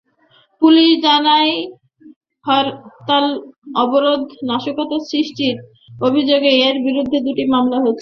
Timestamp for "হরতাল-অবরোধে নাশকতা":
2.45-4.97